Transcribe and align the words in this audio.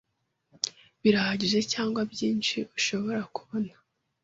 Birahagije 1.01 1.59
cyangwa 1.73 2.01
Byinshi 2.11 2.57
ushobora 2.77 3.21
kubona 3.35 3.73